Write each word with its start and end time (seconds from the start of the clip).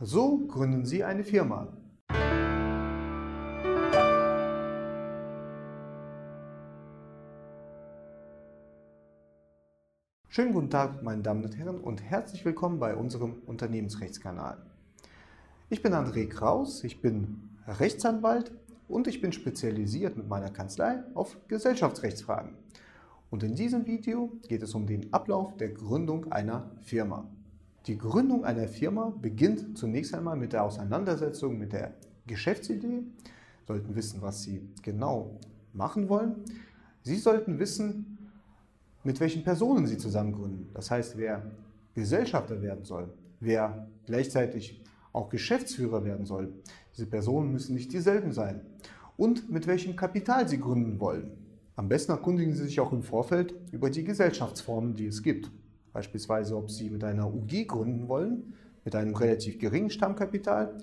So 0.00 0.46
gründen 0.46 0.84
Sie 0.84 1.04
eine 1.04 1.24
Firma. 1.24 1.68
Schönen 10.28 10.52
guten 10.52 10.68
Tag, 10.68 11.02
meine 11.02 11.22
Damen 11.22 11.44
und 11.44 11.56
Herren, 11.56 11.80
und 11.80 12.02
herzlich 12.02 12.44
willkommen 12.44 12.78
bei 12.78 12.94
unserem 12.94 13.36
Unternehmensrechtskanal. 13.46 14.58
Ich 15.70 15.80
bin 15.80 15.94
André 15.94 16.28
Kraus, 16.28 16.84
ich 16.84 17.00
bin 17.00 17.48
Rechtsanwalt 17.66 18.52
und 18.88 19.06
ich 19.06 19.22
bin 19.22 19.32
spezialisiert 19.32 20.18
mit 20.18 20.28
meiner 20.28 20.50
Kanzlei 20.50 21.04
auf 21.14 21.38
Gesellschaftsrechtsfragen. 21.48 22.52
Und 23.30 23.42
in 23.42 23.54
diesem 23.54 23.86
Video 23.86 24.30
geht 24.46 24.62
es 24.62 24.74
um 24.74 24.86
den 24.86 25.10
Ablauf 25.14 25.56
der 25.56 25.70
Gründung 25.70 26.30
einer 26.30 26.70
Firma. 26.82 27.26
Die 27.86 27.98
Gründung 27.98 28.44
einer 28.44 28.66
Firma 28.66 29.12
beginnt 29.22 29.78
zunächst 29.78 30.12
einmal 30.12 30.36
mit 30.36 30.52
der 30.52 30.64
Auseinandersetzung 30.64 31.56
mit 31.56 31.72
der 31.72 31.94
Geschäftsidee. 32.26 33.04
Sie 33.04 33.66
sollten 33.66 33.94
wissen, 33.94 34.22
was 34.22 34.42
Sie 34.42 34.68
genau 34.82 35.38
machen 35.72 36.08
wollen. 36.08 36.36
Sie 37.02 37.16
sollten 37.16 37.60
wissen, 37.60 38.18
mit 39.04 39.20
welchen 39.20 39.44
Personen 39.44 39.86
Sie 39.86 39.98
zusammen 39.98 40.32
gründen. 40.32 40.68
Das 40.74 40.90
heißt, 40.90 41.16
wer 41.16 41.48
Gesellschafter 41.94 42.60
werden 42.60 42.84
soll, 42.84 43.08
wer 43.38 43.88
gleichzeitig 44.04 44.82
auch 45.12 45.28
Geschäftsführer 45.28 46.04
werden 46.04 46.26
soll. 46.26 46.52
Diese 46.92 47.06
Personen 47.06 47.52
müssen 47.52 47.74
nicht 47.74 47.92
dieselben 47.92 48.32
sein. 48.32 48.62
Und 49.16 49.48
mit 49.48 49.68
welchem 49.68 49.94
Kapital 49.94 50.48
Sie 50.48 50.58
gründen 50.58 50.98
wollen. 50.98 51.30
Am 51.76 51.88
besten 51.88 52.10
erkundigen 52.10 52.52
Sie 52.52 52.64
sich 52.64 52.80
auch 52.80 52.92
im 52.92 53.02
Vorfeld 53.02 53.54
über 53.70 53.90
die 53.90 54.02
Gesellschaftsformen, 54.02 54.96
die 54.96 55.06
es 55.06 55.22
gibt. 55.22 55.52
Beispielsweise, 55.96 56.54
ob 56.58 56.70
Sie 56.70 56.90
mit 56.90 57.02
einer 57.04 57.26
UG 57.26 57.68
gründen 57.68 58.06
wollen, 58.06 58.52
mit 58.84 58.94
einem 58.94 59.14
relativ 59.14 59.58
geringen 59.58 59.88
Stammkapital, 59.88 60.76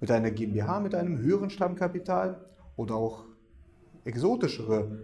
mit 0.00 0.10
einer 0.10 0.32
GmbH 0.32 0.80
mit 0.80 0.92
einem 0.96 1.18
höheren 1.18 1.50
Stammkapital 1.50 2.44
oder 2.74 2.96
auch 2.96 3.26
exotischere 4.04 5.02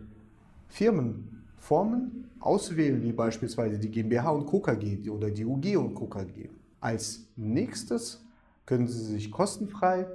Firmenformen 0.67 2.29
auswählen, 2.41 3.01
wie 3.05 3.12
beispielsweise 3.12 3.79
die 3.79 3.89
GmbH 3.89 4.31
und 4.31 4.47
Co. 4.47 4.59
KG 4.59 5.09
oder 5.11 5.31
die 5.31 5.45
UG 5.45 5.77
und 5.77 5.95
Co. 5.95 6.07
KG. 6.07 6.48
Als 6.81 7.29
nächstes 7.37 8.27
können 8.65 8.89
Sie 8.89 8.98
sich 8.98 9.31
kostenfrei 9.31 10.09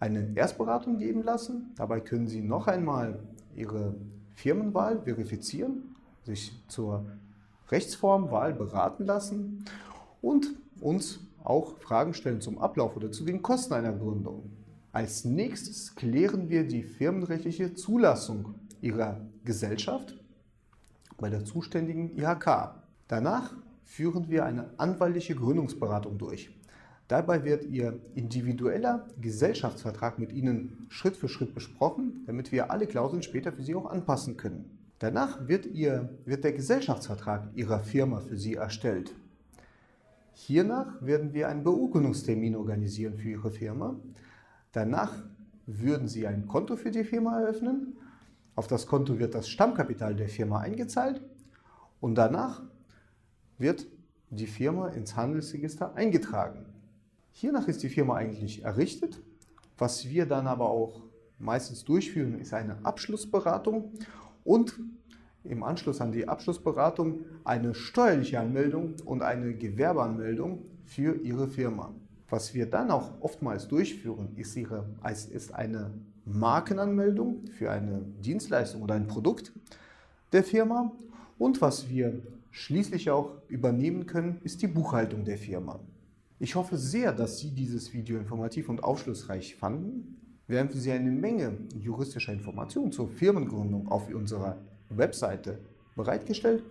eine 0.00 0.32
Erstberatung 0.34 0.98
geben 0.98 1.22
lassen. 1.22 1.70
Dabei 1.76 2.00
können 2.00 2.26
Sie 2.26 2.40
noch 2.40 2.66
einmal 2.66 3.20
Ihre 3.54 3.94
Firmenwahl 4.32 5.00
verifizieren, 5.02 5.94
sich 6.24 6.60
zur 6.66 7.06
Rechtsformwahl 7.70 8.52
beraten 8.52 9.04
lassen 9.04 9.64
und 10.20 10.54
uns 10.80 11.20
auch 11.42 11.78
Fragen 11.78 12.14
stellen 12.14 12.40
zum 12.40 12.58
Ablauf 12.58 12.96
oder 12.96 13.10
zu 13.10 13.24
den 13.24 13.42
Kosten 13.42 13.74
einer 13.74 13.92
Gründung. 13.92 14.50
Als 14.92 15.24
nächstes 15.24 15.94
klären 15.94 16.48
wir 16.48 16.66
die 16.66 16.82
firmenrechtliche 16.82 17.74
Zulassung 17.74 18.54
Ihrer 18.80 19.20
Gesellschaft 19.44 20.14
bei 21.18 21.30
der 21.30 21.44
zuständigen 21.44 22.16
IHK. 22.16 22.74
Danach 23.08 23.54
führen 23.84 24.28
wir 24.28 24.44
eine 24.44 24.70
anwaltliche 24.78 25.34
Gründungsberatung 25.34 26.18
durch. 26.18 26.50
Dabei 27.08 27.44
wird 27.44 27.64
Ihr 27.64 28.00
individueller 28.14 29.06
Gesellschaftsvertrag 29.20 30.18
mit 30.18 30.32
Ihnen 30.32 30.86
Schritt 30.88 31.16
für 31.16 31.28
Schritt 31.28 31.54
besprochen, 31.54 32.22
damit 32.26 32.50
wir 32.50 32.70
alle 32.70 32.86
Klauseln 32.86 33.22
später 33.22 33.52
für 33.52 33.62
Sie 33.62 33.74
auch 33.74 33.86
anpassen 33.86 34.36
können. 34.36 34.83
Danach 35.04 35.48
wird, 35.48 35.66
ihr, 35.66 36.08
wird 36.24 36.44
der 36.44 36.54
Gesellschaftsvertrag 36.54 37.50
Ihrer 37.54 37.80
Firma 37.80 38.20
für 38.20 38.38
Sie 38.38 38.54
erstellt. 38.54 39.14
Hiernach 40.32 40.94
werden 41.02 41.34
wir 41.34 41.48
einen 41.48 41.62
Beurkundungstermin 41.62 42.56
organisieren 42.56 43.18
für 43.18 43.28
Ihre 43.28 43.50
Firma. 43.50 43.96
Danach 44.72 45.12
würden 45.66 46.08
Sie 46.08 46.26
ein 46.26 46.48
Konto 46.48 46.76
für 46.76 46.90
die 46.90 47.04
Firma 47.04 47.38
eröffnen. 47.38 47.98
Auf 48.54 48.66
das 48.66 48.86
Konto 48.86 49.18
wird 49.18 49.34
das 49.34 49.50
Stammkapital 49.50 50.14
der 50.14 50.30
Firma 50.30 50.60
eingezahlt 50.60 51.20
und 52.00 52.14
danach 52.14 52.62
wird 53.58 53.86
die 54.30 54.46
Firma 54.46 54.88
ins 54.88 55.16
Handelsregister 55.16 55.94
eingetragen. 55.96 56.64
Hiernach 57.30 57.68
ist 57.68 57.82
die 57.82 57.90
Firma 57.90 58.16
eigentlich 58.16 58.64
errichtet. 58.64 59.20
Was 59.76 60.08
wir 60.08 60.24
dann 60.24 60.46
aber 60.46 60.70
auch 60.70 61.02
meistens 61.38 61.84
durchführen, 61.84 62.38
ist 62.38 62.54
eine 62.54 62.78
Abschlussberatung 62.86 63.92
und 64.44 64.78
im 65.42 65.62
Anschluss 65.62 66.00
an 66.00 66.12
die 66.12 66.28
Abschlussberatung 66.28 67.20
eine 67.44 67.74
steuerliche 67.74 68.40
Anmeldung 68.40 68.94
und 69.04 69.22
eine 69.22 69.54
Gewerbeanmeldung 69.54 70.62
für 70.84 71.16
Ihre 71.16 71.48
Firma. 71.48 71.92
Was 72.30 72.54
wir 72.54 72.66
dann 72.66 72.90
auch 72.90 73.10
oftmals 73.20 73.68
durchführen, 73.68 74.30
ist, 74.36 74.56
ihre, 74.56 74.86
ist 75.30 75.54
eine 75.54 75.90
Markenanmeldung 76.24 77.46
für 77.58 77.70
eine 77.70 78.00
Dienstleistung 78.22 78.82
oder 78.82 78.94
ein 78.94 79.06
Produkt 79.06 79.52
der 80.32 80.42
Firma. 80.42 80.90
Und 81.38 81.60
was 81.60 81.88
wir 81.90 82.22
schließlich 82.50 83.10
auch 83.10 83.32
übernehmen 83.48 84.06
können, 84.06 84.40
ist 84.42 84.62
die 84.62 84.66
Buchhaltung 84.66 85.24
der 85.24 85.36
Firma. 85.36 85.80
Ich 86.38 86.54
hoffe 86.54 86.76
sehr, 86.76 87.12
dass 87.12 87.38
Sie 87.38 87.50
dieses 87.50 87.92
Video 87.92 88.18
informativ 88.18 88.68
und 88.68 88.82
aufschlussreich 88.82 89.56
fanden. 89.56 90.16
Wir 90.46 90.60
haben 90.60 90.68
für 90.68 90.78
Sie 90.78 90.92
eine 90.92 91.10
Menge 91.10 91.56
juristischer 91.80 92.32
Informationen 92.32 92.92
zur 92.92 93.08
Firmengründung 93.08 93.88
auf 93.88 94.12
unserer 94.12 94.58
Webseite 94.90 95.58
bereitgestellt. 95.96 96.62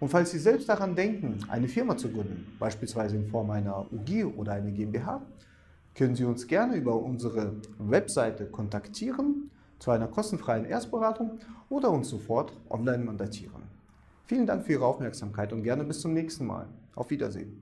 Und 0.00 0.08
falls 0.08 0.30
Sie 0.30 0.38
selbst 0.38 0.68
daran 0.68 0.94
denken, 0.94 1.40
eine 1.48 1.68
Firma 1.68 1.96
zu 1.96 2.08
gründen, 2.08 2.46
beispielsweise 2.58 3.16
in 3.16 3.28
Form 3.28 3.50
einer 3.50 3.86
UG 3.92 4.24
oder 4.36 4.52
einer 4.52 4.70
GmbH, 4.70 5.20
können 5.94 6.14
Sie 6.14 6.24
uns 6.24 6.46
gerne 6.46 6.76
über 6.76 6.94
unsere 6.94 7.56
Webseite 7.78 8.46
kontaktieren 8.46 9.50
zu 9.78 9.90
einer 9.90 10.06
kostenfreien 10.06 10.64
Erstberatung 10.64 11.38
oder 11.68 11.90
uns 11.90 12.08
sofort 12.08 12.52
online 12.70 13.04
mandatieren. 13.04 13.62
Vielen 14.24 14.46
Dank 14.46 14.64
für 14.64 14.72
Ihre 14.72 14.86
Aufmerksamkeit 14.86 15.52
und 15.52 15.62
gerne 15.62 15.84
bis 15.84 16.00
zum 16.00 16.14
nächsten 16.14 16.46
Mal. 16.46 16.66
Auf 16.94 17.10
Wiedersehen. 17.10 17.60